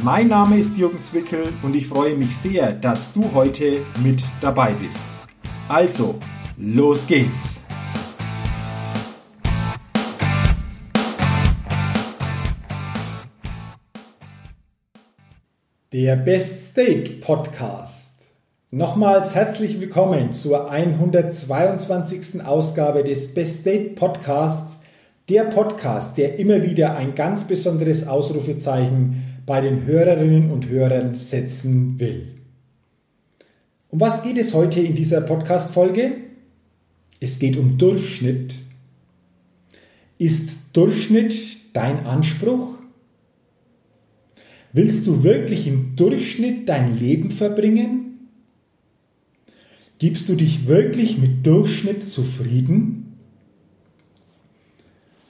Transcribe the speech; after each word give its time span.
Mein 0.00 0.28
Name 0.28 0.58
ist 0.58 0.76
Jürgen 0.76 1.02
Zwickel 1.02 1.52
und 1.62 1.76
ich 1.76 1.86
freue 1.86 2.16
mich 2.16 2.36
sehr, 2.36 2.72
dass 2.72 3.12
du 3.12 3.32
heute 3.34 3.84
mit 4.02 4.24
dabei 4.40 4.72
bist. 4.72 5.04
Also, 5.68 6.18
los 6.56 7.06
geht's! 7.06 7.60
Der 15.92 16.16
Best 16.16 16.70
State 16.70 17.20
Podcast. 17.20 18.08
Nochmals 18.70 19.34
herzlich 19.34 19.78
willkommen 19.78 20.32
zur 20.32 20.70
122. 20.70 22.42
Ausgabe 22.42 23.04
des 23.04 23.34
Best 23.34 23.60
State 23.60 23.90
Podcasts. 23.90 24.78
Der 25.28 25.44
Podcast, 25.44 26.16
der 26.16 26.38
immer 26.38 26.62
wieder 26.62 26.96
ein 26.96 27.14
ganz 27.14 27.44
besonderes 27.44 28.08
Ausrufezeichen 28.08 29.31
bei 29.46 29.60
den 29.60 29.84
Hörerinnen 29.84 30.50
und 30.50 30.68
Hörern 30.68 31.14
setzen 31.14 31.98
will. 31.98 32.28
Um 33.88 34.00
was 34.00 34.22
geht 34.22 34.38
es 34.38 34.54
heute 34.54 34.80
in 34.80 34.94
dieser 34.94 35.20
Podcast-Folge? 35.20 36.12
Es 37.20 37.38
geht 37.38 37.56
um 37.56 37.78
Durchschnitt. 37.78 38.54
Ist 40.18 40.56
Durchschnitt 40.72 41.34
dein 41.72 42.06
Anspruch? 42.06 42.78
Willst 44.72 45.06
du 45.06 45.22
wirklich 45.22 45.66
im 45.66 45.96
Durchschnitt 45.96 46.68
dein 46.68 46.98
Leben 46.98 47.30
verbringen? 47.30 48.28
Gibst 49.98 50.28
du 50.28 50.34
dich 50.34 50.66
wirklich 50.66 51.18
mit 51.18 51.46
Durchschnitt 51.46 52.02
zufrieden? 52.02 53.18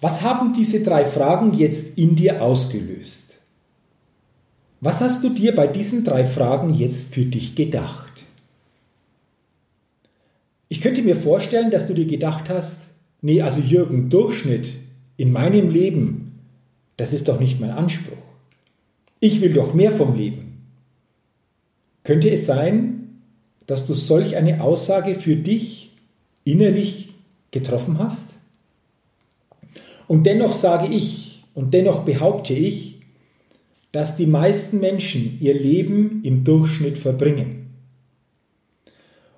Was 0.00 0.22
haben 0.22 0.52
diese 0.52 0.82
drei 0.82 1.04
Fragen 1.04 1.54
jetzt 1.54 1.98
in 1.98 2.16
dir 2.16 2.42
ausgelöst? 2.42 3.31
Was 4.84 5.00
hast 5.00 5.22
du 5.22 5.28
dir 5.28 5.54
bei 5.54 5.68
diesen 5.68 6.02
drei 6.02 6.24
Fragen 6.24 6.74
jetzt 6.74 7.14
für 7.14 7.24
dich 7.24 7.54
gedacht? 7.54 8.24
Ich 10.68 10.80
könnte 10.80 11.02
mir 11.02 11.14
vorstellen, 11.14 11.70
dass 11.70 11.86
du 11.86 11.94
dir 11.94 12.06
gedacht 12.06 12.48
hast, 12.48 12.80
nee, 13.20 13.42
also 13.42 13.60
Jürgen, 13.60 14.10
Durchschnitt 14.10 14.70
in 15.16 15.30
meinem 15.30 15.70
Leben, 15.70 16.40
das 16.96 17.12
ist 17.12 17.28
doch 17.28 17.38
nicht 17.38 17.60
mein 17.60 17.70
Anspruch. 17.70 18.16
Ich 19.20 19.40
will 19.40 19.52
doch 19.52 19.72
mehr 19.72 19.92
vom 19.92 20.16
Leben. 20.16 20.64
Könnte 22.02 22.30
es 22.30 22.46
sein, 22.46 23.20
dass 23.68 23.86
du 23.86 23.94
solch 23.94 24.34
eine 24.34 24.64
Aussage 24.64 25.14
für 25.14 25.36
dich 25.36 25.92
innerlich 26.42 27.14
getroffen 27.52 28.00
hast? 28.00 28.26
Und 30.08 30.26
dennoch 30.26 30.52
sage 30.52 30.92
ich 30.92 31.44
und 31.54 31.72
dennoch 31.72 32.00
behaupte 32.00 32.54
ich, 32.54 32.91
dass 33.92 34.16
die 34.16 34.26
meisten 34.26 34.80
Menschen 34.80 35.36
ihr 35.40 35.54
Leben 35.54 36.22
im 36.24 36.44
Durchschnitt 36.44 36.98
verbringen. 36.98 37.70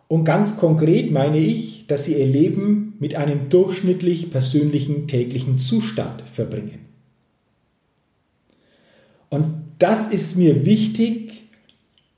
Und 0.07 0.25
ganz 0.25 0.57
konkret 0.57 1.11
meine 1.11 1.39
ich, 1.39 1.87
dass 1.89 2.05
sie 2.05 2.15
ihr 2.15 2.27
Leben 2.27 2.95
mit 3.01 3.17
einem 3.17 3.49
durchschnittlich 3.49 4.31
persönlichen 4.31 5.09
täglichen 5.09 5.59
Zustand 5.59 6.23
verbringen. 6.23 6.87
Und 9.29 9.65
das 9.81 10.09
ist 10.09 10.37
mir 10.37 10.65
wichtig, 10.65 11.33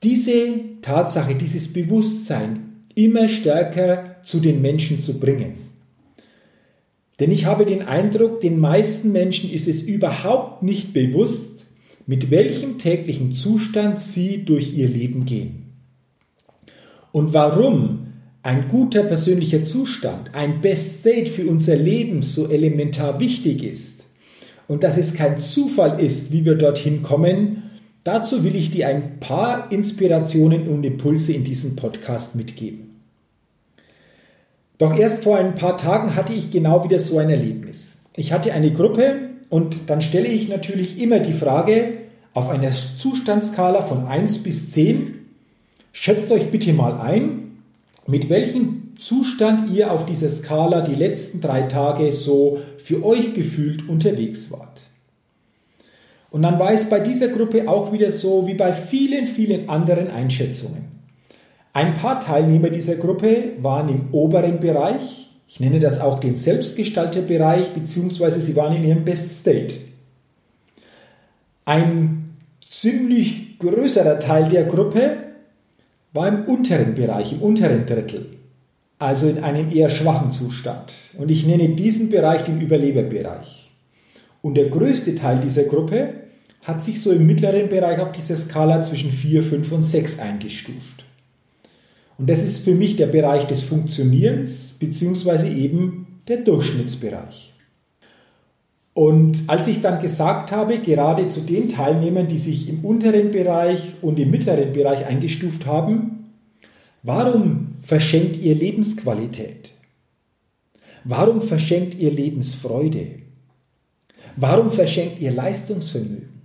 diese 0.02 0.60
Tatsache, 0.82 1.34
dieses 1.34 1.72
Bewusstsein 1.72 2.84
immer 2.94 3.28
stärker 3.28 4.16
zu 4.24 4.40
den 4.40 4.60
Menschen 4.60 5.00
zu 5.00 5.18
bringen. 5.18 5.54
Denn 7.18 7.30
ich 7.30 7.46
habe 7.46 7.64
den 7.64 7.82
Eindruck, 7.82 8.42
den 8.42 8.58
meisten 8.58 9.10
Menschen 9.10 9.50
ist 9.50 9.68
es 9.68 9.82
überhaupt 9.82 10.62
nicht 10.62 10.92
bewusst, 10.92 11.55
mit 12.06 12.30
welchem 12.30 12.78
täglichen 12.78 13.32
Zustand 13.32 14.00
sie 14.00 14.44
durch 14.44 14.76
ihr 14.76 14.88
Leben 14.88 15.26
gehen. 15.26 15.72
Und 17.12 17.34
warum 17.34 18.06
ein 18.42 18.68
guter 18.68 19.02
persönlicher 19.02 19.64
Zustand, 19.64 20.34
ein 20.34 20.60
Best 20.60 21.00
State 21.00 21.26
für 21.26 21.46
unser 21.46 21.74
Leben 21.74 22.22
so 22.22 22.48
elementar 22.48 23.18
wichtig 23.18 23.64
ist 23.64 24.04
und 24.68 24.84
dass 24.84 24.96
es 24.96 25.14
kein 25.14 25.38
Zufall 25.38 26.00
ist, 26.00 26.30
wie 26.30 26.44
wir 26.44 26.54
dorthin 26.54 27.02
kommen, 27.02 27.70
dazu 28.04 28.44
will 28.44 28.54
ich 28.54 28.70
dir 28.70 28.86
ein 28.86 29.18
paar 29.18 29.72
Inspirationen 29.72 30.68
und 30.68 30.84
Impulse 30.84 31.32
in 31.32 31.42
diesem 31.42 31.74
Podcast 31.74 32.36
mitgeben. 32.36 33.00
Doch 34.78 34.96
erst 34.96 35.24
vor 35.24 35.38
ein 35.38 35.54
paar 35.54 35.76
Tagen 35.76 36.14
hatte 36.14 36.32
ich 36.32 36.50
genau 36.50 36.84
wieder 36.84 37.00
so 37.00 37.18
ein 37.18 37.30
Erlebnis. 37.30 37.94
Ich 38.14 38.32
hatte 38.32 38.52
eine 38.52 38.72
Gruppe 38.72 39.25
und 39.48 39.76
dann 39.88 40.00
stelle 40.00 40.28
ich 40.28 40.48
natürlich 40.48 41.00
immer 41.00 41.20
die 41.20 41.32
Frage 41.32 41.94
auf 42.34 42.48
einer 42.48 42.70
Zustandskala 42.70 43.82
von 43.82 44.06
1 44.06 44.42
bis 44.42 44.70
10, 44.72 45.14
schätzt 45.92 46.30
euch 46.30 46.50
bitte 46.50 46.72
mal 46.72 47.00
ein, 47.00 47.62
mit 48.06 48.28
welchem 48.28 48.94
Zustand 48.98 49.70
ihr 49.70 49.92
auf 49.92 50.06
dieser 50.06 50.28
Skala 50.28 50.80
die 50.82 50.94
letzten 50.94 51.40
drei 51.40 51.62
Tage 51.62 52.12
so 52.12 52.60
für 52.78 53.04
euch 53.04 53.34
gefühlt 53.34 53.88
unterwegs 53.88 54.50
wart. 54.50 54.80
Und 56.30 56.42
dann 56.42 56.58
war 56.58 56.72
es 56.72 56.88
bei 56.90 57.00
dieser 57.00 57.28
Gruppe 57.28 57.68
auch 57.68 57.92
wieder 57.92 58.10
so 58.10 58.46
wie 58.46 58.54
bei 58.54 58.72
vielen, 58.72 59.26
vielen 59.26 59.68
anderen 59.68 60.08
Einschätzungen. 60.08 60.84
Ein 61.72 61.94
paar 61.94 62.20
Teilnehmer 62.20 62.70
dieser 62.70 62.96
Gruppe 62.96 63.52
waren 63.60 63.88
im 63.88 64.08
oberen 64.12 64.60
Bereich, 64.60 65.25
ich 65.48 65.60
nenne 65.60 65.78
das 65.78 66.00
auch 66.00 66.20
den 66.20 66.36
Selbstgestalterbereich, 66.36 67.72
beziehungsweise 67.72 68.40
sie 68.40 68.56
waren 68.56 68.76
in 68.76 68.84
ihrem 68.84 69.04
Best 69.04 69.40
State. 69.40 69.76
Ein 71.64 72.36
ziemlich 72.66 73.58
größerer 73.58 74.18
Teil 74.18 74.48
der 74.48 74.64
Gruppe 74.64 75.16
war 76.12 76.28
im 76.28 76.44
unteren 76.44 76.94
Bereich, 76.94 77.32
im 77.32 77.42
unteren 77.42 77.86
Drittel, 77.86 78.26
also 78.98 79.28
in 79.28 79.42
einem 79.42 79.72
eher 79.72 79.88
schwachen 79.88 80.30
Zustand. 80.30 80.92
Und 81.16 81.30
ich 81.30 81.46
nenne 81.46 81.70
diesen 81.70 82.10
Bereich 82.10 82.42
den 82.42 82.60
Überleberbereich. 82.60 83.70
Und 84.42 84.56
der 84.56 84.68
größte 84.68 85.14
Teil 85.14 85.40
dieser 85.40 85.64
Gruppe 85.64 86.10
hat 86.62 86.82
sich 86.82 87.00
so 87.00 87.12
im 87.12 87.26
mittleren 87.26 87.68
Bereich 87.68 88.00
auf 88.00 88.12
dieser 88.12 88.36
Skala 88.36 88.82
zwischen 88.82 89.12
4, 89.12 89.42
5 89.42 89.72
und 89.72 89.84
6 89.84 90.18
eingestuft. 90.18 91.05
Und 92.18 92.30
das 92.30 92.42
ist 92.42 92.64
für 92.64 92.74
mich 92.74 92.96
der 92.96 93.06
Bereich 93.06 93.46
des 93.46 93.62
Funktionierens 93.62 94.74
beziehungsweise 94.78 95.48
eben 95.48 96.20
der 96.28 96.38
Durchschnittsbereich. 96.38 97.52
Und 98.94 99.44
als 99.48 99.68
ich 99.68 99.82
dann 99.82 100.00
gesagt 100.00 100.52
habe, 100.52 100.78
gerade 100.78 101.28
zu 101.28 101.40
den 101.40 101.68
Teilnehmern, 101.68 102.28
die 102.28 102.38
sich 102.38 102.66
im 102.66 102.82
unteren 102.82 103.30
Bereich 103.30 103.94
und 104.00 104.18
im 104.18 104.30
mittleren 104.30 104.72
Bereich 104.72 105.04
eingestuft 105.04 105.66
haben, 105.66 106.32
warum 107.02 107.74
verschenkt 107.82 108.38
ihr 108.38 108.54
Lebensqualität? 108.54 109.72
Warum 111.04 111.42
verschenkt 111.42 111.94
ihr 111.94 112.10
Lebensfreude? 112.10 113.20
Warum 114.34 114.70
verschenkt 114.70 115.20
ihr 115.20 115.30
Leistungsvermögen? 115.30 116.40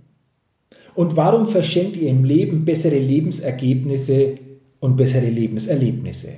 Und 0.94 1.16
warum 1.16 1.46
verschenkt 1.46 1.96
ihr 1.96 2.10
im 2.10 2.22
Leben 2.24 2.66
bessere 2.66 2.98
Lebensergebnisse 2.98 4.34
und 4.82 4.96
bessere 4.96 5.30
Lebenserlebnisse? 5.30 6.34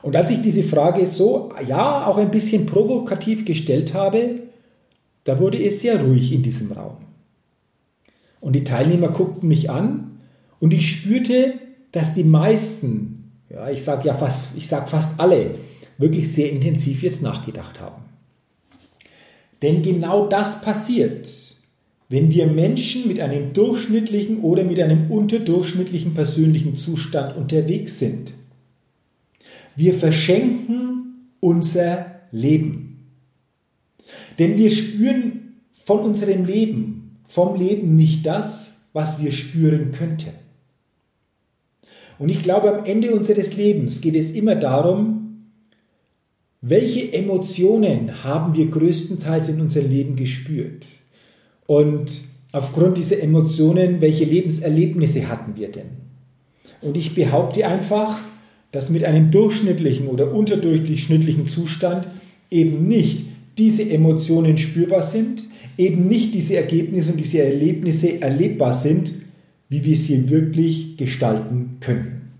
Und 0.00 0.14
als 0.14 0.30
ich 0.30 0.40
diese 0.40 0.62
Frage 0.62 1.06
so, 1.06 1.52
ja, 1.66 2.06
auch 2.06 2.18
ein 2.18 2.30
bisschen 2.30 2.66
provokativ 2.66 3.44
gestellt 3.44 3.94
habe, 3.94 4.42
da 5.24 5.40
wurde 5.40 5.62
es 5.62 5.80
sehr 5.80 6.00
ruhig 6.00 6.32
in 6.32 6.44
diesem 6.44 6.70
Raum. 6.70 6.98
Und 8.40 8.54
die 8.54 8.62
Teilnehmer 8.62 9.08
guckten 9.08 9.48
mich 9.48 9.68
an 9.68 10.20
und 10.60 10.72
ich 10.72 10.90
spürte, 10.92 11.54
dass 11.90 12.14
die 12.14 12.22
meisten, 12.22 13.32
ja, 13.50 13.68
ich 13.68 13.82
sage 13.82 14.06
ja 14.06 14.14
fast, 14.14 14.56
ich 14.56 14.68
sage 14.68 14.86
fast 14.86 15.18
alle, 15.18 15.56
wirklich 15.98 16.32
sehr 16.32 16.50
intensiv 16.50 17.02
jetzt 17.02 17.22
nachgedacht 17.22 17.80
haben. 17.80 18.04
Denn 19.62 19.82
genau 19.82 20.28
das 20.28 20.62
passiert, 20.62 21.47
wenn 22.08 22.30
wir 22.30 22.46
Menschen 22.46 23.06
mit 23.06 23.20
einem 23.20 23.52
durchschnittlichen 23.52 24.40
oder 24.40 24.64
mit 24.64 24.80
einem 24.80 25.10
unterdurchschnittlichen 25.10 26.14
persönlichen 26.14 26.76
Zustand 26.76 27.36
unterwegs 27.36 27.98
sind. 27.98 28.32
Wir 29.76 29.94
verschenken 29.94 31.28
unser 31.40 32.06
Leben. 32.32 33.10
Denn 34.38 34.56
wir 34.56 34.70
spüren 34.70 35.60
von 35.84 36.00
unserem 36.00 36.44
Leben, 36.44 37.18
vom 37.28 37.56
Leben 37.56 37.94
nicht 37.94 38.24
das, 38.24 38.74
was 38.92 39.22
wir 39.22 39.30
spüren 39.32 39.92
könnten. 39.92 40.32
Und 42.18 42.30
ich 42.30 42.42
glaube, 42.42 42.76
am 42.76 42.84
Ende 42.84 43.14
unseres 43.14 43.56
Lebens 43.56 44.00
geht 44.00 44.16
es 44.16 44.32
immer 44.32 44.56
darum, 44.56 45.52
welche 46.60 47.12
Emotionen 47.12 48.24
haben 48.24 48.54
wir 48.56 48.66
größtenteils 48.66 49.48
in 49.48 49.60
unserem 49.60 49.90
Leben 49.90 50.16
gespürt? 50.16 50.84
Und 51.68 52.22
aufgrund 52.50 52.96
dieser 52.96 53.20
Emotionen, 53.20 54.00
welche 54.00 54.24
Lebenserlebnisse 54.24 55.28
hatten 55.28 55.54
wir 55.54 55.70
denn? 55.70 55.98
Und 56.80 56.96
ich 56.96 57.14
behaupte 57.14 57.66
einfach, 57.66 58.18
dass 58.72 58.88
mit 58.88 59.04
einem 59.04 59.30
durchschnittlichen 59.30 60.06
oder 60.08 60.32
unterdurchschnittlichen 60.32 61.46
Zustand 61.46 62.08
eben 62.50 62.88
nicht 62.88 63.26
diese 63.58 63.82
Emotionen 63.82 64.56
spürbar 64.56 65.02
sind, 65.02 65.44
eben 65.76 66.08
nicht 66.08 66.32
diese 66.32 66.56
Ergebnisse 66.56 67.12
und 67.12 67.18
diese 67.18 67.42
Erlebnisse 67.42 68.18
erlebbar 68.22 68.72
sind, 68.72 69.12
wie 69.68 69.84
wir 69.84 69.96
sie 69.96 70.30
wirklich 70.30 70.96
gestalten 70.96 71.76
können. 71.80 72.30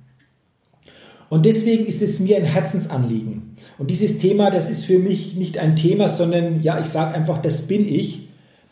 Und 1.28 1.44
deswegen 1.44 1.84
ist 1.84 2.00
es 2.00 2.18
mir 2.18 2.38
ein 2.38 2.44
Herzensanliegen. 2.44 3.56
Und 3.76 3.90
dieses 3.90 4.16
Thema, 4.16 4.50
das 4.50 4.70
ist 4.70 4.86
für 4.86 4.98
mich 4.98 5.36
nicht 5.36 5.58
ein 5.58 5.76
Thema, 5.76 6.08
sondern 6.08 6.62
ja, 6.62 6.80
ich 6.80 6.86
sage 6.86 7.14
einfach, 7.14 7.42
das 7.42 7.66
bin 7.66 7.86
ich, 7.86 8.27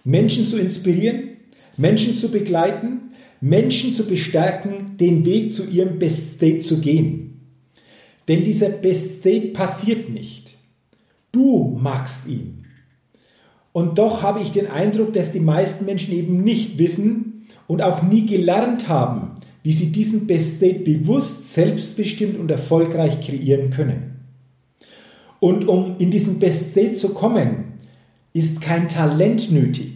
Menschen 0.06 0.46
zu 0.46 0.56
inspirieren, 0.56 1.36
Menschen 1.76 2.14
zu 2.14 2.30
begleiten, 2.30 3.10
Menschen 3.40 3.92
zu 3.92 4.06
bestärken, 4.06 4.96
den 4.98 5.24
Weg 5.26 5.52
zu 5.52 5.68
ihrem 5.68 5.98
Best 5.98 6.36
State 6.36 6.60
zu 6.60 6.80
gehen. 6.80 7.40
Denn 8.28 8.44
dieser 8.44 8.68
Best 8.68 9.18
State 9.18 9.48
passiert 9.48 10.08
nicht. 10.08 10.54
Du 11.32 11.76
magst 11.82 12.26
ihn. 12.28 12.66
Und 13.72 13.98
doch 13.98 14.22
habe 14.22 14.40
ich 14.40 14.52
den 14.52 14.68
Eindruck, 14.68 15.12
dass 15.12 15.32
die 15.32 15.40
meisten 15.40 15.84
Menschen 15.84 16.14
eben 16.14 16.42
nicht 16.42 16.78
wissen 16.78 17.48
und 17.66 17.82
auch 17.82 18.02
nie 18.02 18.26
gelernt 18.26 18.88
haben, 18.88 19.40
wie 19.64 19.72
sie 19.72 19.90
diesen 19.90 20.28
Best 20.28 20.58
State 20.58 20.80
bewusst, 20.80 21.52
selbstbestimmt 21.52 22.38
und 22.38 22.48
erfolgreich 22.50 23.20
kreieren 23.20 23.70
können. 23.70 24.20
Und 25.40 25.66
um 25.66 25.96
in 25.98 26.12
diesen 26.12 26.38
Best 26.38 26.70
State 26.70 26.94
zu 26.94 27.08
kommen, 27.08 27.74
ist 28.32 28.60
kein 28.60 28.88
Talent 28.88 29.50
nötig. 29.50 29.95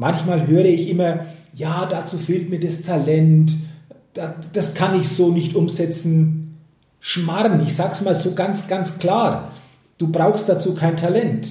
Manchmal 0.00 0.46
höre 0.46 0.64
ich 0.64 0.88
immer, 0.88 1.26
ja, 1.54 1.84
dazu 1.84 2.16
fehlt 2.16 2.48
mir 2.48 2.58
das 2.58 2.80
Talent, 2.80 3.52
das 4.14 4.72
kann 4.72 4.98
ich 4.98 5.10
so 5.10 5.30
nicht 5.30 5.54
umsetzen. 5.54 6.56
Schmarrn, 7.00 7.60
ich 7.60 7.74
sag's 7.74 8.00
mal 8.00 8.14
so 8.14 8.32
ganz, 8.32 8.66
ganz 8.66 8.98
klar. 8.98 9.52
Du 9.98 10.10
brauchst 10.10 10.48
dazu 10.48 10.74
kein 10.74 10.96
Talent. 10.96 11.48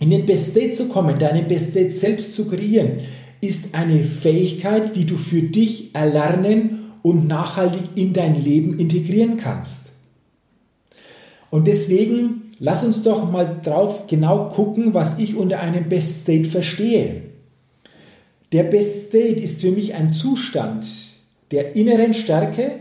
In 0.00 0.08
den 0.08 0.24
Best 0.24 0.52
State 0.52 0.72
zu 0.72 0.88
kommen, 0.88 1.18
deinen 1.18 1.46
Best 1.46 1.72
State 1.72 1.90
selbst 1.90 2.32
zu 2.34 2.48
kreieren, 2.48 3.00
ist 3.42 3.74
eine 3.74 4.02
Fähigkeit, 4.02 4.96
die 4.96 5.04
du 5.04 5.18
für 5.18 5.42
dich 5.42 5.94
erlernen 5.94 6.92
und 7.02 7.28
nachhaltig 7.28 7.82
in 7.96 8.14
dein 8.14 8.42
Leben 8.42 8.78
integrieren 8.78 9.36
kannst. 9.36 9.92
Und 11.50 11.66
deswegen 11.66 12.54
lass 12.58 12.82
uns 12.82 13.02
doch 13.02 13.30
mal 13.30 13.60
drauf 13.62 14.06
genau 14.06 14.48
gucken, 14.48 14.94
was 14.94 15.18
ich 15.18 15.36
unter 15.36 15.60
einem 15.60 15.90
Best 15.90 16.22
State 16.22 16.48
verstehe. 16.48 17.31
Der 18.52 18.64
Best 18.64 19.08
State 19.08 19.42
ist 19.42 19.60
für 19.60 19.70
mich 19.70 19.94
ein 19.94 20.10
Zustand 20.10 20.86
der 21.50 21.74
inneren 21.74 22.12
Stärke, 22.12 22.80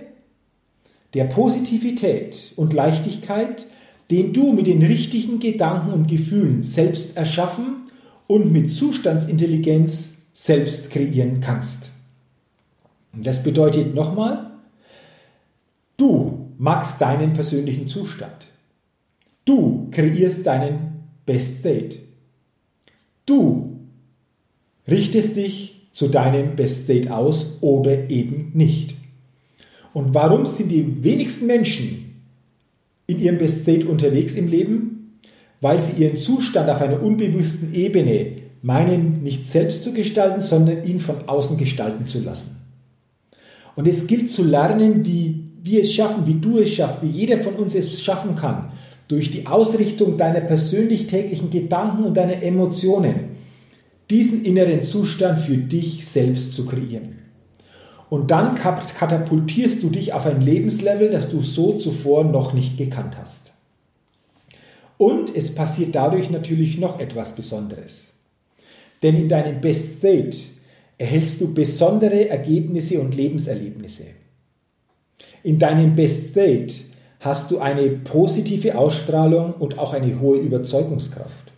der 1.14 1.26
Positivität 1.26 2.54
und 2.58 2.74
Leichtigkeit, 2.74 3.66
den 4.10 4.34
du 4.34 4.52
mit 4.52 4.68
den 4.68 4.84
richtigen 4.84 5.40
Gedanken 5.40 5.94
und 5.94 6.08
Gefühlen 6.08 6.64
selbst 6.64 7.16
erschaffen 7.16 7.90
und 8.28 8.52
mit 8.52 8.70
Zustandsintelligenz 8.70 10.16
selbst 10.34 10.90
kreieren 10.90 11.40
kannst. 11.40 11.90
Das 13.14 13.44
bedeutet 13.44 13.94
nochmal, 13.96 14.52
du 15.98 16.50
magst 16.58 17.00
deinen 17.02 17.34
persönlichen 17.34 17.88
Zustand. 17.88 18.48
Du 19.46 19.90
kreierst 19.92 20.46
deinen 20.46 21.04
Best 21.26 21.60
State. 21.60 21.98
Du 23.26 23.71
richtest 24.88 25.36
dich 25.36 25.88
zu 25.92 26.08
deinem 26.08 26.56
Best 26.56 26.86
State 26.86 27.14
aus 27.14 27.58
oder 27.62 28.10
eben 28.10 28.52
nicht. 28.54 28.96
Und 29.94 30.14
warum 30.14 30.46
sind 30.46 30.70
die 30.70 31.04
wenigsten 31.04 31.48
Menschen 31.48 32.24
in 33.08 33.20
ihrem 33.20 33.38
Best 33.38 33.64
State 33.64 33.88
unterwegs 33.88 34.36
im 34.36 34.48
Leben, 34.48 35.20
weil 35.60 35.80
sie 35.82 36.02
ihren 36.02 36.18
Zustand 36.18 36.70
auf 36.70 36.82
einer 36.82 37.02
unbewussten 37.02 37.74
Ebene 37.74 38.38
meinen, 38.62 39.24
nicht 39.24 39.50
selbst 39.50 39.84
zu 39.84 39.94
gestalten, 39.94 40.40
sondern 40.40 40.84
ihn 40.84 41.00
von 41.00 41.28
außen 41.28 41.58
gestalten 41.58 42.08
zu 42.08 42.20
lassen. 42.20 42.58
Und 43.76 43.88
es 43.88 44.08
gilt 44.08 44.32
zu 44.32 44.44
lernen, 44.44 45.06
wie 45.06 45.52
wir 45.64 45.82
es 45.82 45.94
schaffen, 45.94 46.26
wie 46.26 46.36
du 46.36 46.60
es 46.60 46.74
schaffst, 46.74 47.02
wie 47.02 47.10
jeder 47.10 47.38
von 47.38 47.56
uns 47.56 47.76
es 47.76 48.02
schaffen 48.02 48.36
kann, 48.36 48.72
durch 49.08 49.32
die 49.32 49.46
Ausrichtung 49.46 50.18
deiner 50.18 50.42
persönlich 50.42 51.08
täglichen 51.08 51.50
Gedanken 51.50 52.04
und 52.04 52.16
deiner 52.16 52.42
Emotionen, 52.42 53.31
diesen 54.12 54.46
inneren 54.46 54.84
Zustand 54.84 55.40
für 55.40 55.58
dich 55.58 56.06
selbst 56.06 56.54
zu 56.54 56.66
kreieren. 56.66 57.20
Und 58.10 58.30
dann 58.30 58.56
katapultierst 58.56 59.82
du 59.82 59.90
dich 59.90 60.12
auf 60.12 60.26
ein 60.26 60.42
Lebenslevel, 60.42 61.10
das 61.10 61.30
du 61.30 61.42
so 61.42 61.80
zuvor 61.80 62.26
noch 62.26 62.54
nicht 62.54 62.78
gekannt 62.78 63.18
hast. 63.18 63.54
Und 64.98 65.36
es 65.36 65.56
passiert 65.56 65.96
dadurch 65.96 66.30
natürlich 66.30 66.78
noch 66.78 67.00
etwas 67.00 67.36
Besonderes. 67.36 68.08
Denn 69.02 69.16
in 69.16 69.30
deinem 69.30 69.62
Best 69.62 70.00
State 70.00 70.38
erhältst 70.98 71.40
du 71.40 71.54
besondere 71.54 72.30
Ergebnisse 72.30 73.00
und 73.00 73.16
Lebenserlebnisse. 73.16 74.08
In 75.42 75.58
deinem 75.58 75.96
Best 75.96 76.32
State 76.32 76.74
hast 77.22 77.50
du 77.50 77.60
eine 77.60 77.88
positive 77.90 78.78
Ausstrahlung 78.78 79.54
und 79.54 79.80
auch 79.80 79.94
eine 79.94 80.20
hohe 80.20 80.38
Überzeugungskraft. 80.38 81.51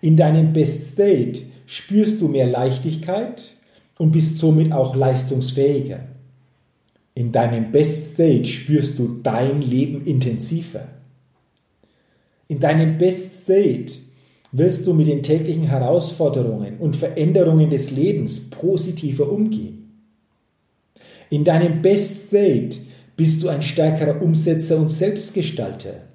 In 0.00 0.16
deinem 0.16 0.52
Best 0.52 0.92
State 0.92 1.42
spürst 1.66 2.20
du 2.20 2.28
mehr 2.28 2.46
Leichtigkeit, 2.46 3.54
und 4.00 4.12
bist 4.12 4.38
somit 4.38 4.72
auch 4.72 4.96
leistungsfähiger. 4.96 6.00
In 7.14 7.32
deinem 7.32 7.70
Best 7.70 8.14
State 8.14 8.46
spürst 8.46 8.98
du 8.98 9.20
dein 9.22 9.60
Leben 9.60 10.06
intensiver. 10.06 10.88
In 12.48 12.60
deinem 12.60 12.96
Best 12.96 13.42
State 13.42 13.92
wirst 14.52 14.86
du 14.86 14.94
mit 14.94 15.06
den 15.06 15.22
täglichen 15.22 15.64
Herausforderungen 15.64 16.78
und 16.78 16.96
Veränderungen 16.96 17.68
des 17.68 17.90
Lebens 17.90 18.48
positiver 18.48 19.30
umgehen. 19.30 20.00
In 21.28 21.44
deinem 21.44 21.82
Best 21.82 22.28
State 22.28 22.78
bist 23.18 23.42
du 23.42 23.48
ein 23.48 23.60
stärkerer 23.60 24.22
Umsetzer 24.22 24.78
und 24.78 24.90
Selbstgestalter. 24.90 26.09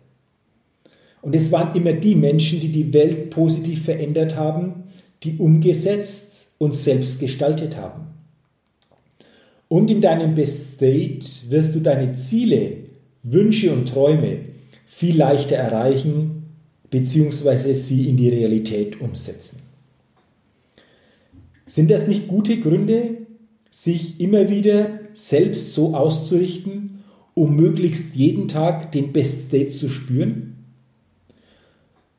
Und 1.25 1.35
es 1.35 1.51
waren 1.51 1.75
immer 1.75 1.93
die 1.93 2.13
Menschen, 2.13 2.59
die 2.59 2.67
die 2.67 2.93
Welt 2.93 3.31
positiv 3.31 3.85
verändert 3.85 4.35
haben, 4.35 4.83
die 5.23 5.37
umgesetzt 5.37 6.45
und 6.59 6.75
selbst 6.75 7.19
gestaltet 7.19 7.77
haben. 7.77 8.09
Und 9.67 9.89
in 9.89 10.01
deinem 10.01 10.35
Best 10.35 10.75
State 10.75 11.25
wirst 11.49 11.73
du 11.73 11.79
deine 11.79 12.15
Ziele, 12.15 12.77
Wünsche 13.23 13.73
und 13.73 13.89
Träume 13.89 14.37
viel 14.85 15.17
leichter 15.17 15.55
erreichen 15.55 16.43
bzw. 16.91 17.73
sie 17.73 18.07
in 18.07 18.17
die 18.17 18.29
Realität 18.29 19.01
umsetzen. 19.01 19.63
Sind 21.65 21.89
das 21.89 22.07
nicht 22.07 22.27
gute 22.27 22.59
Gründe, 22.59 23.17
sich 23.71 24.21
immer 24.21 24.49
wieder 24.49 24.99
selbst 25.15 25.73
so 25.73 25.95
auszurichten, 25.95 27.03
um 27.33 27.55
möglichst 27.55 28.13
jeden 28.13 28.47
Tag 28.47 28.91
den 28.91 29.11
Best 29.11 29.47
State 29.47 29.69
zu 29.69 29.89
spüren? 29.89 30.54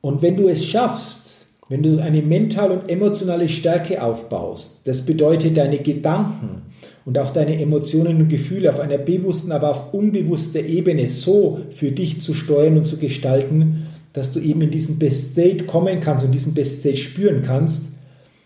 Und 0.07 0.21
wenn 0.21 0.37
du 0.37 0.47
es 0.47 0.65
schaffst, 0.65 1.19
wenn 1.67 1.83
du 1.83 2.01
eine 2.01 2.21
mentale 2.21 2.79
und 2.79 2.89
emotionale 2.89 3.49
Stärke 3.49 4.01
aufbaust, 4.01 4.79
das 4.85 5.01
bedeutet 5.01 5.57
deine 5.57 5.79
Gedanken 5.79 6.61
und 7.03 7.19
auch 7.19 7.31
deine 7.31 7.59
Emotionen 7.59 8.21
und 8.21 8.29
Gefühle 8.29 8.69
auf 8.69 8.79
einer 8.79 8.99
bewussten, 8.99 9.51
aber 9.51 9.69
auf 9.71 9.93
unbewusster 9.93 10.61
Ebene 10.61 11.09
so 11.09 11.59
für 11.71 11.91
dich 11.91 12.21
zu 12.21 12.33
steuern 12.33 12.77
und 12.77 12.85
zu 12.85 12.95
gestalten, 12.95 13.87
dass 14.13 14.31
du 14.31 14.39
eben 14.39 14.61
in 14.61 14.71
diesen 14.71 14.97
Best 14.97 15.33
State 15.33 15.65
kommen 15.65 15.99
kannst 15.99 16.25
und 16.25 16.31
diesen 16.31 16.53
Best 16.53 16.79
State 16.79 16.95
spüren 16.95 17.41
kannst, 17.41 17.83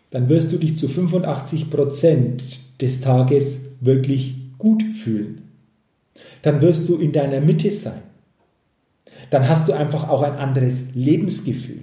dann 0.10 0.30
wirst 0.30 0.52
du 0.52 0.58
dich 0.58 0.80
zu 0.80 0.88
85 0.88 1.70
Prozent 1.70 2.42
des 2.82 3.02
Tages 3.02 3.60
wirklich 3.82 4.34
gut 4.58 4.82
fühlen. 4.96 5.44
Dann 6.42 6.60
wirst 6.64 6.90
du 6.90 6.96
in 6.96 7.12
deiner 7.12 7.40
Mitte 7.40 7.70
sein. 7.70 8.02
Dann 9.32 9.50
hast 9.50 9.68
du 9.68 9.74
einfach 9.74 10.08
auch 10.08 10.22
ein 10.22 10.34
anderes 10.34 10.76
Lebensgefühl. 10.94 11.80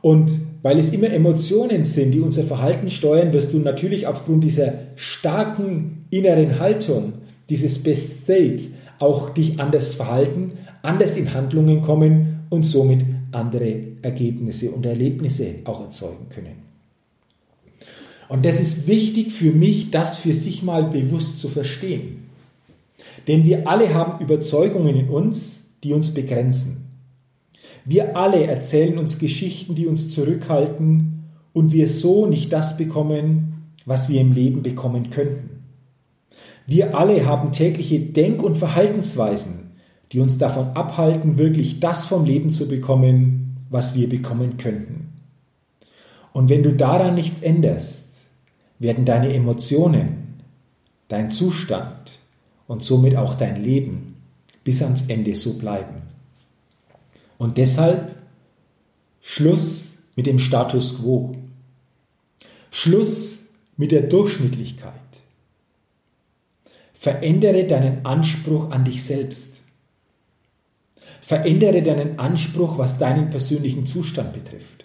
Und 0.00 0.30
weil 0.62 0.78
es 0.78 0.92
immer 0.92 1.10
Emotionen 1.10 1.84
sind, 1.84 2.12
die 2.12 2.20
unser 2.20 2.44
Verhalten 2.44 2.88
steuern, 2.88 3.32
wirst 3.32 3.52
du 3.52 3.58
natürlich 3.58 4.06
aufgrund 4.06 4.44
dieser 4.44 4.74
starken 4.96 6.06
inneren 6.10 6.58
Haltung, 6.58 7.14
dieses 7.50 7.82
Best 7.82 8.22
State, 8.22 8.68
auch 8.98 9.30
dich 9.30 9.58
anders 9.58 9.94
verhalten, 9.94 10.52
anders 10.82 11.16
in 11.16 11.34
Handlungen 11.34 11.82
kommen 11.82 12.40
und 12.48 12.64
somit 12.64 13.04
andere 13.32 13.74
Ergebnisse 14.02 14.70
und 14.70 14.86
Erlebnisse 14.86 15.56
auch 15.64 15.80
erzeugen 15.80 16.28
können. 16.28 16.70
Und 18.28 18.44
das 18.44 18.60
ist 18.60 18.86
wichtig 18.86 19.32
für 19.32 19.50
mich, 19.50 19.90
das 19.90 20.18
für 20.18 20.34
sich 20.34 20.62
mal 20.62 20.84
bewusst 20.84 21.40
zu 21.40 21.48
verstehen. 21.48 22.30
Denn 23.26 23.44
wir 23.44 23.66
alle 23.66 23.92
haben 23.92 24.22
Überzeugungen 24.22 24.94
in 24.96 25.08
uns, 25.08 25.59
die 25.82 25.92
uns 25.92 26.12
begrenzen. 26.12 26.88
Wir 27.84 28.16
alle 28.16 28.44
erzählen 28.46 28.98
uns 28.98 29.18
Geschichten, 29.18 29.74
die 29.74 29.86
uns 29.86 30.14
zurückhalten 30.14 31.24
und 31.52 31.72
wir 31.72 31.88
so 31.88 32.26
nicht 32.26 32.52
das 32.52 32.76
bekommen, 32.76 33.72
was 33.86 34.08
wir 34.08 34.20
im 34.20 34.32
Leben 34.32 34.62
bekommen 34.62 35.10
könnten. 35.10 35.64
Wir 36.66 36.96
alle 36.96 37.26
haben 37.26 37.52
tägliche 37.52 37.98
Denk- 38.00 38.42
und 38.42 38.58
Verhaltensweisen, 38.58 39.72
die 40.12 40.20
uns 40.20 40.38
davon 40.38 40.68
abhalten, 40.76 41.38
wirklich 41.38 41.80
das 41.80 42.04
vom 42.04 42.24
Leben 42.24 42.50
zu 42.50 42.68
bekommen, 42.68 43.56
was 43.70 43.94
wir 43.94 44.08
bekommen 44.08 44.56
könnten. 44.56 45.12
Und 46.32 46.48
wenn 46.48 46.62
du 46.62 46.72
daran 46.72 47.14
nichts 47.14 47.40
änderst, 47.40 48.08
werden 48.78 49.04
deine 49.04 49.32
Emotionen, 49.32 50.40
dein 51.08 51.30
Zustand 51.30 52.18
und 52.66 52.84
somit 52.84 53.16
auch 53.16 53.34
dein 53.34 53.62
Leben 53.62 54.16
bis 54.64 54.82
ans 54.82 55.04
Ende 55.08 55.34
so 55.34 55.58
bleiben. 55.58 56.02
Und 57.38 57.58
deshalb 57.58 58.16
Schluss 59.20 59.86
mit 60.16 60.26
dem 60.26 60.38
Status 60.38 60.98
quo. 60.98 61.36
Schluss 62.70 63.38
mit 63.76 63.92
der 63.92 64.02
Durchschnittlichkeit. 64.02 64.92
Verändere 66.92 67.66
deinen 67.66 68.04
Anspruch 68.04 68.70
an 68.70 68.84
dich 68.84 69.02
selbst. 69.02 69.54
Verändere 71.22 71.82
deinen 71.82 72.18
Anspruch, 72.18 72.76
was 72.76 72.98
deinen 72.98 73.30
persönlichen 73.30 73.86
Zustand 73.86 74.32
betrifft. 74.32 74.84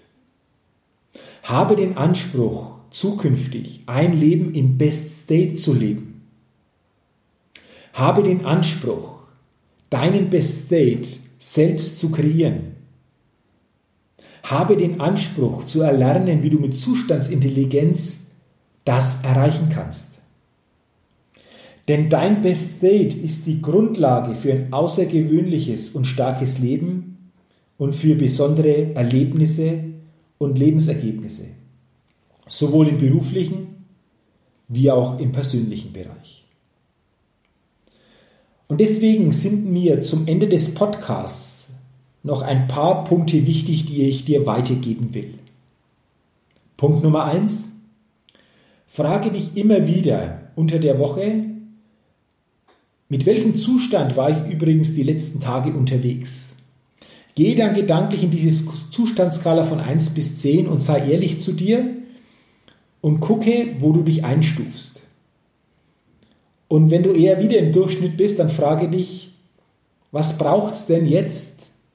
Habe 1.43 1.75
den 1.75 1.97
Anspruch, 1.97 2.75
zukünftig 2.91 3.81
ein 3.87 4.13
Leben 4.13 4.53
im 4.53 4.77
Best 4.77 5.23
State 5.23 5.55
zu 5.55 5.73
leben. 5.73 6.27
Habe 7.93 8.23
den 8.23 8.45
Anspruch, 8.45 9.14
deinen 9.95 10.29
Best 10.29 10.65
State 10.65 11.07
selbst 11.39 11.99
zu 11.99 12.11
kreieren. 12.11 12.75
Habe 14.43 14.75
den 14.75 14.99
Anspruch 14.99 15.63
zu 15.63 15.83
erlernen, 15.83 16.43
wie 16.43 16.49
du 16.49 16.59
mit 16.59 16.75
Zustandsintelligenz 16.75 18.17
das 18.83 19.23
erreichen 19.23 19.69
kannst. 19.69 20.07
Denn 21.87 22.09
dein 22.09 22.41
Best 22.41 22.77
State 22.77 23.15
ist 23.15 23.47
die 23.47 23.61
Grundlage 23.61 24.35
für 24.35 24.51
ein 24.51 24.73
außergewöhnliches 24.73 25.91
und 25.91 26.05
starkes 26.05 26.59
Leben 26.59 27.31
und 27.77 27.95
für 27.95 28.15
besondere 28.15 28.93
Erlebnisse 28.95 29.79
und 30.37 30.59
Lebensergebnisse, 30.59 31.45
sowohl 32.47 32.89
im 32.89 32.97
beruflichen 32.97 33.85
wie 34.67 34.91
auch 34.91 35.19
im 35.19 35.31
persönlichen 35.31 35.93
Bereich. 35.93 36.44
Und 38.67 38.81
deswegen 38.81 39.31
sind 39.31 39.65
mir 39.71 40.01
zum 40.01 40.27
Ende 40.27 40.47
des 40.47 40.73
Podcasts 40.73 41.69
noch 42.23 42.41
ein 42.41 42.67
paar 42.67 43.03
Punkte 43.03 43.45
wichtig, 43.45 43.85
die 43.85 44.03
ich 44.03 44.25
dir 44.25 44.47
weitergeben 44.47 45.13
will. 45.13 45.35
Punkt 46.77 47.03
Nummer 47.03 47.25
eins: 47.25 47.69
Frage 48.87 49.31
dich 49.31 49.55
immer 49.55 49.87
wieder 49.87 50.51
unter 50.55 50.79
der 50.79 50.97
Woche, 50.97 51.43
mit 53.07 53.27
welchem 53.27 53.53
Zustand 53.53 54.17
war 54.17 54.31
ich 54.31 54.51
übrigens 54.51 54.95
die 54.95 55.03
letzten 55.03 55.39
Tage 55.39 55.71
unterwegs? 55.71 56.45
Gehe 57.35 57.53
dann 57.53 57.75
gedanklich 57.75 58.23
in 58.23 58.31
diese 58.31 58.65
Zustandskala 58.89 59.63
von 59.63 59.79
1 59.79 60.11
bis 60.11 60.37
10 60.37 60.67
und 60.67 60.81
sei 60.81 61.11
ehrlich 61.11 61.41
zu 61.41 61.51
dir 61.51 61.85
und 63.01 63.19
gucke, 63.19 63.75
wo 63.77 63.91
du 63.91 64.01
dich 64.01 64.23
einstufst. 64.23 64.94
Und 66.67 66.89
wenn 66.91 67.03
du 67.03 67.11
eher 67.11 67.39
wieder 67.39 67.57
im 67.57 67.71
Durchschnitt 67.71 68.17
bist, 68.17 68.39
dann 68.39 68.49
frage 68.49 68.89
dich, 68.89 69.31
was 70.11 70.37
braucht 70.37 70.73
es 70.75 70.85
denn 70.85 71.05
jetzt, 71.05 71.49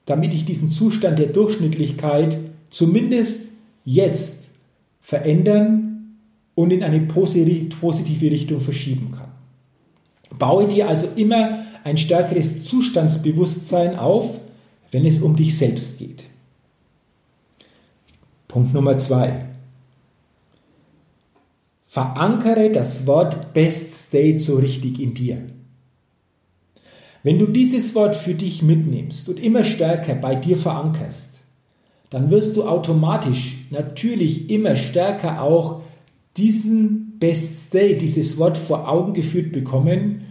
damit 0.05 0.33
ich 0.33 0.45
diesen 0.45 0.71
Zustand 0.71 1.19
der 1.19 1.27
Durchschnittlichkeit 1.27 2.37
zumindest 2.69 3.41
jetzt 3.83 4.49
verändern 5.01 6.17
und 6.55 6.71
in 6.71 6.83
eine 6.83 7.01
positive 7.01 8.31
Richtung 8.31 8.61
verschieben 8.61 9.11
kann. 9.11 9.31
Baue 10.37 10.67
dir 10.67 10.87
also 10.87 11.07
immer 11.15 11.65
ein 11.83 11.97
stärkeres 11.97 12.63
Zustandsbewusstsein 12.65 13.97
auf, 13.97 14.39
wenn 14.91 15.05
es 15.05 15.19
um 15.19 15.35
dich 15.35 15.57
selbst 15.57 15.97
geht. 15.97 16.23
Punkt 18.47 18.73
Nummer 18.73 18.97
zwei. 18.97 19.45
Verankere 21.93 22.71
das 22.71 23.05
Wort 23.05 23.53
Best 23.53 23.93
State 23.93 24.39
so 24.39 24.55
richtig 24.55 24.97
in 24.97 25.13
dir. 25.13 25.39
Wenn 27.21 27.37
du 27.37 27.47
dieses 27.47 27.93
Wort 27.95 28.15
für 28.15 28.33
dich 28.33 28.63
mitnimmst 28.63 29.27
und 29.27 29.41
immer 29.41 29.65
stärker 29.65 30.15
bei 30.15 30.35
dir 30.35 30.55
verankerst, 30.55 31.41
dann 32.09 32.31
wirst 32.31 32.55
du 32.55 32.63
automatisch 32.63 33.57
natürlich 33.71 34.49
immer 34.49 34.77
stärker 34.77 35.41
auch 35.41 35.81
diesen 36.37 37.19
Best 37.19 37.57
State, 37.57 37.97
dieses 37.97 38.37
Wort 38.37 38.57
vor 38.57 38.87
Augen 38.87 39.11
geführt 39.13 39.51
bekommen 39.51 40.21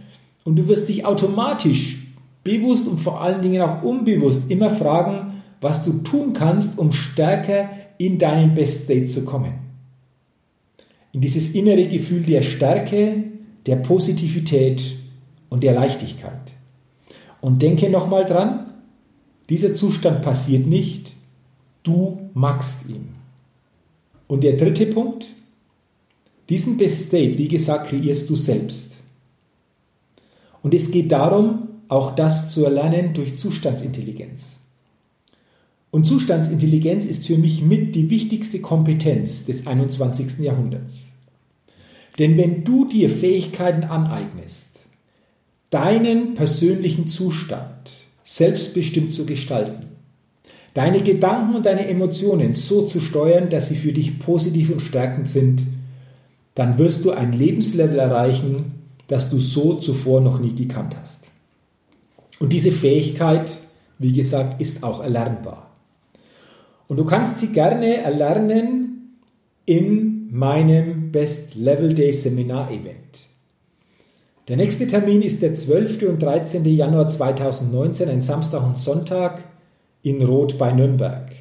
und 0.43 0.55
du 0.55 0.67
wirst 0.67 0.89
dich 0.89 1.05
automatisch 1.05 1.99
bewusst 2.43 2.87
und 2.87 2.99
vor 2.99 3.21
allen 3.21 3.43
Dingen 3.43 3.61
auch 3.61 3.83
unbewusst 3.83 4.49
immer 4.49 4.71
fragen, 4.71 5.43
was 5.61 5.83
du 5.83 5.99
tun 5.99 6.33
kannst, 6.33 6.79
um 6.79 6.91
stärker 6.91 7.69
in 7.99 8.17
deinen 8.17 8.55
Best 8.55 8.85
State 8.85 9.05
zu 9.05 9.25
kommen. 9.25 9.70
In 11.13 11.21
dieses 11.21 11.53
innere 11.53 11.87
Gefühl 11.87 12.21
der 12.23 12.41
Stärke, 12.41 13.23
der 13.65 13.75
Positivität 13.77 14.97
und 15.49 15.63
der 15.63 15.73
Leichtigkeit. 15.73 16.51
Und 17.41 17.61
denke 17.61 17.89
nochmal 17.89 18.25
dran, 18.25 18.73
dieser 19.49 19.75
Zustand 19.75 20.21
passiert 20.21 20.67
nicht, 20.67 21.13
du 21.83 22.29
magst 22.33 22.87
ihn. 22.87 23.09
Und 24.27 24.43
der 24.43 24.53
dritte 24.53 24.85
Punkt, 24.85 25.27
diesen 26.47 26.77
Best 26.77 27.07
State, 27.07 27.37
wie 27.37 27.47
gesagt, 27.47 27.89
kreierst 27.89 28.29
du 28.29 28.35
selbst. 28.35 28.97
Und 30.63 30.73
es 30.73 30.91
geht 30.91 31.11
darum, 31.11 31.67
auch 31.87 32.15
das 32.15 32.49
zu 32.49 32.63
erlernen 32.63 33.13
durch 33.13 33.37
Zustandsintelligenz. 33.37 34.55
Und 35.91 36.05
Zustandsintelligenz 36.07 37.05
ist 37.05 37.27
für 37.27 37.37
mich 37.37 37.61
mit 37.61 37.95
die 37.95 38.09
wichtigste 38.09 38.59
Kompetenz 38.59 39.45
des 39.45 39.67
21. 39.67 40.39
Jahrhunderts. 40.39 41.03
Denn 42.17 42.37
wenn 42.37 42.63
du 42.63 42.85
dir 42.85 43.09
Fähigkeiten 43.09 43.83
aneignest, 43.83 44.67
deinen 45.69 46.33
persönlichen 46.33 47.09
Zustand 47.09 47.91
selbstbestimmt 48.23 49.13
zu 49.13 49.25
gestalten, 49.25 49.87
deine 50.73 51.03
Gedanken 51.03 51.55
und 51.55 51.65
deine 51.65 51.87
Emotionen 51.87 52.55
so 52.55 52.83
zu 52.83 53.01
steuern, 53.01 53.49
dass 53.49 53.67
sie 53.67 53.75
für 53.75 53.91
dich 53.91 54.19
positiv 54.19 54.69
und 54.69 54.81
stärkend 54.81 55.27
sind, 55.27 55.63
dann 56.55 56.77
wirst 56.77 57.03
du 57.03 57.11
ein 57.11 57.33
Lebenslevel 57.33 57.99
erreichen, 57.99 58.73
das 59.07 59.29
du 59.29 59.39
so 59.39 59.75
zuvor 59.75 60.21
noch 60.21 60.39
nie 60.39 60.55
gekannt 60.55 60.95
hast. 61.01 61.21
Und 62.39 62.53
diese 62.53 62.71
Fähigkeit, 62.71 63.51
wie 63.99 64.13
gesagt, 64.13 64.61
ist 64.61 64.83
auch 64.83 65.01
erlernbar. 65.01 65.70
Und 66.91 66.97
du 66.97 67.05
kannst 67.05 67.37
sie 67.37 67.47
gerne 67.47 67.99
erlernen 68.03 69.17
in 69.65 70.27
meinem 70.29 71.09
Best 71.13 71.55
Level 71.55 71.93
Day 71.93 72.11
Seminar 72.11 72.69
Event. 72.69 73.29
Der 74.49 74.57
nächste 74.57 74.87
Termin 74.87 75.21
ist 75.21 75.41
der 75.41 75.53
12. 75.53 76.03
und 76.09 76.21
13. 76.21 76.65
Januar 76.65 77.07
2019, 77.07 78.09
ein 78.09 78.21
Samstag 78.21 78.65
und 78.65 78.77
Sonntag 78.77 79.41
in 80.03 80.21
Rot 80.21 80.57
bei 80.57 80.73
Nürnberg. 80.73 81.31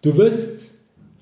Du 0.00 0.16
wirst 0.16 0.70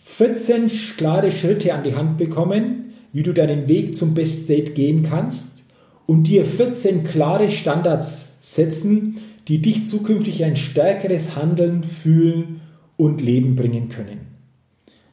14 0.00 0.66
klare 0.98 1.30
Schritte 1.30 1.72
an 1.72 1.82
die 1.82 1.94
Hand 1.94 2.18
bekommen, 2.18 2.92
wie 3.14 3.22
du 3.22 3.32
deinen 3.32 3.68
Weg 3.68 3.96
zum 3.96 4.12
Best 4.12 4.44
State 4.44 4.72
gehen 4.72 5.02
kannst 5.02 5.62
und 6.04 6.24
dir 6.24 6.44
14 6.44 7.04
klare 7.04 7.48
Standards 7.48 8.32
setzen, 8.42 9.16
die 9.48 9.62
dich 9.62 9.88
zukünftig 9.88 10.44
ein 10.44 10.56
stärkeres 10.56 11.36
Handeln, 11.36 11.84
Fühlen 11.84 12.60
und 13.00 13.20
Leben 13.22 13.56
bringen 13.56 13.88
können. 13.88 14.28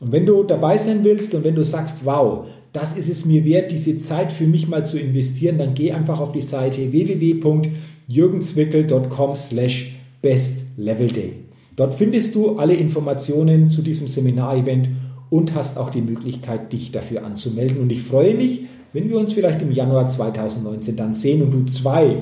Und 0.02 0.12
wenn 0.12 0.26
du 0.26 0.44
dabei 0.44 0.76
sein 0.78 1.06
willst 1.06 1.34
und 1.34 1.46
wenn 1.46 1.56
du 1.56 1.64
sagst, 1.64 2.06
wow, 2.06 2.46
das 2.74 2.98
ist 2.98 3.10
es 3.10 3.26
mir 3.26 3.46
wert, 3.46 3.72
diese 3.72 3.98
Zeit 3.98 4.30
für 4.32 4.46
mich 4.46 4.68
mal 4.68 4.86
zu 4.86 5.00
investieren, 5.00 5.58
dann 5.58 5.74
geh 5.74 5.94
einfach 5.94 6.20
auf 6.20 6.34
die 6.34 6.42
Seite 6.42 6.92
www.jürgenzwickel.com 6.92 9.38
slash 9.38 9.96
bestlevelday. 10.22 11.32
Dort 11.78 11.94
findest 11.94 12.36
du 12.36 12.58
alle 12.58 12.74
Informationen 12.74 13.70
zu 13.70 13.82
diesem 13.82 14.08
Seminarevent 14.08 14.90
und 15.30 15.56
hast 15.56 15.78
auch 15.78 15.90
die 15.90 16.02
Möglichkeit, 16.02 16.74
dich 16.74 16.92
dafür 16.92 17.24
anzumelden. 17.24 17.80
Und 17.80 17.90
ich 17.90 18.02
freue 18.02 18.36
mich, 18.36 18.64
wenn 18.92 19.10
wir 19.10 19.18
uns 19.18 19.32
vielleicht 19.32 19.62
im 19.62 19.72
Januar 19.72 20.10
2019 20.10 20.98
dann 20.98 21.14
sehen 21.14 21.42
und 21.42 21.54
du 21.54 21.64
zwei 21.66 22.18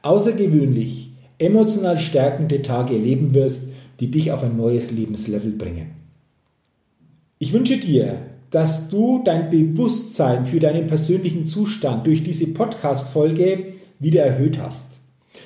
außergewöhnlich 0.00 1.10
emotional 1.38 1.98
stärkende 1.98 2.62
Tage 2.62 2.94
erleben 2.94 3.34
wirst, 3.34 3.71
die 4.02 4.10
dich 4.10 4.32
auf 4.32 4.42
ein 4.42 4.56
neues 4.56 4.90
Lebenslevel 4.90 5.52
bringen. 5.52 5.92
Ich 7.38 7.52
wünsche 7.52 7.76
dir, 7.76 8.18
dass 8.50 8.88
du 8.88 9.22
dein 9.24 9.48
Bewusstsein 9.48 10.44
für 10.44 10.58
deinen 10.58 10.88
persönlichen 10.88 11.46
Zustand 11.46 12.04
durch 12.08 12.24
diese 12.24 12.48
Podcast-Folge 12.48 13.74
wieder 14.00 14.24
erhöht 14.24 14.58
hast. 14.58 14.88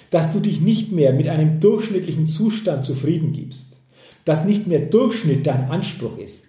Dass 0.08 0.32
du 0.32 0.40
dich 0.40 0.62
nicht 0.62 0.90
mehr 0.90 1.12
mit 1.12 1.28
einem 1.28 1.60
durchschnittlichen 1.60 2.28
Zustand 2.28 2.86
zufrieden 2.86 3.34
gibst. 3.34 3.76
Dass 4.24 4.46
nicht 4.46 4.66
mehr 4.66 4.80
Durchschnitt 4.80 5.46
dein 5.46 5.70
Anspruch 5.70 6.16
ist, 6.16 6.44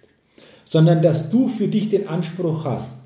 sondern 0.64 1.02
dass 1.02 1.28
du 1.28 1.48
für 1.48 1.68
dich 1.68 1.90
den 1.90 2.08
Anspruch 2.08 2.64
hast, 2.64 3.02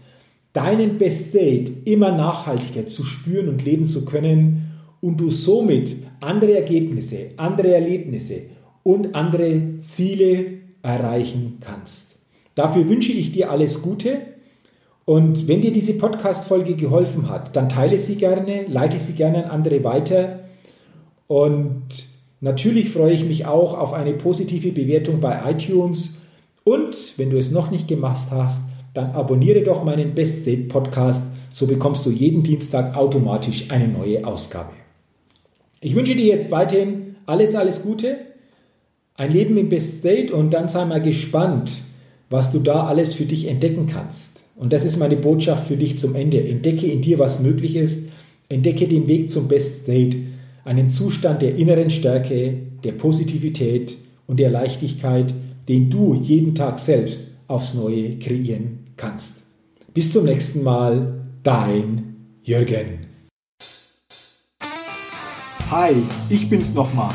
deinen 0.53 0.99
Best 0.99 1.31
State 1.31 1.73
immer 1.87 2.13
nachhaltiger 2.13 2.87
zu 2.87 3.03
spüren 3.03 3.49
und 3.49 3.65
leben 3.65 3.89
zu 3.89 4.05
können 4.05 4.79
und 5.01 5.17
du 5.17 5.33
somit 5.33 5.97
andere 6.21 6.55
Ergebnisse, 6.55 7.31
andere 7.37 7.75
Erlebnisse 7.75 8.43
und 8.83 9.15
andere 9.15 9.79
Ziele 9.81 10.59
erreichen 10.83 11.59
kannst. 11.61 12.17
Dafür 12.55 12.89
wünsche 12.89 13.13
ich 13.13 13.33
dir 13.33 13.51
alles 13.51 13.83
Gute 13.83 14.19
und 15.05 15.49
wenn 15.49 15.61
dir 15.61 15.73
diese 15.73 15.95
Podcast-Folge 15.95 16.75
geholfen 16.75 17.29
hat, 17.29 17.57
dann 17.57 17.69
teile 17.69 17.99
sie 17.99 18.17
gerne, 18.17 18.67
leite 18.67 18.99
sie 18.99 19.13
gerne 19.13 19.45
an 19.45 19.51
andere 19.51 19.83
weiter 19.85 20.41
und 21.27 21.83
natürlich 22.41 22.91
freue 22.91 23.13
ich 23.13 23.25
mich 23.25 23.47
auch 23.47 23.79
auf 23.79 23.93
eine 23.93 24.13
positive 24.15 24.73
Bewertung 24.73 25.21
bei 25.21 25.51
iTunes 25.51 26.21
und 26.65 26.97
wenn 27.17 27.31
du 27.31 27.39
es 27.39 27.51
noch 27.51 27.71
nicht 27.71 27.89
gemacht 27.89 28.29
hast, 28.31 28.63
dann 28.95 29.13
abonniere 29.13 29.63
doch 29.63 29.85
meinen 29.85 30.15
Best 30.15 30.43
State 30.43 30.65
Podcast, 30.65 31.25
so 31.53 31.67
bekommst 31.67 32.05
du 32.05 32.11
jeden 32.11 32.43
Dienstag 32.43 32.97
automatisch 32.97 33.71
eine 33.71 33.89
neue 33.89 34.27
Ausgabe. 34.27 34.73
Ich 35.81 35.95
wünsche 35.97 36.15
dir 36.15 36.27
jetzt 36.27 36.51
weiterhin 36.51 37.17
alles, 37.27 37.55
alles 37.55 37.83
Gute, 37.83 38.19
ein 39.23 39.31
Leben 39.31 39.57
im 39.57 39.69
Best 39.69 40.01
State 40.01 40.35
und 40.35 40.51
dann 40.51 40.67
sei 40.67 40.85
mal 40.85 41.01
gespannt, 41.01 41.71
was 42.29 42.51
du 42.51 42.59
da 42.59 42.87
alles 42.87 43.15
für 43.15 43.25
dich 43.25 43.47
entdecken 43.47 43.87
kannst. 43.87 44.31
Und 44.57 44.73
das 44.73 44.85
ist 44.85 44.99
meine 44.99 45.17
Botschaft 45.17 45.69
für 45.69 45.77
dich 45.77 45.97
zum 45.97 46.17
Ende. 46.17 46.45
Entdecke 46.45 46.87
in 46.87 47.03
dir, 47.03 47.21
was 47.21 47.41
möglich 47.41 47.77
ist. 47.77 48.09
Entdecke 48.49 48.89
den 48.89 49.07
Weg 49.07 49.31
zum 49.31 49.47
Best 49.47 49.85
State, 49.85 50.17
einen 50.65 50.91
Zustand 50.91 51.41
der 51.41 51.55
inneren 51.55 51.91
Stärke, 51.91 52.59
der 52.83 52.93
Positivität 52.93 53.97
und 54.27 54.41
der 54.41 54.51
Leichtigkeit, 54.51 55.33
den 55.69 55.89
du 55.89 56.15
jeden 56.15 56.57
Tag 56.57 56.81
selbst 56.81 57.21
aufs 57.47 57.75
Neue 57.75 58.19
kreieren 58.19 58.91
kannst. 58.97 59.35
Bis 59.95 60.13
zum 60.13 60.25
nächsten 60.25 60.65
Mal, 60.65 61.27
dein 61.45 62.17
Jürgen. 62.43 63.07
Hi, 65.71 65.95
ich 66.29 66.51
bin's 66.51 66.75
nochmal. 66.75 67.15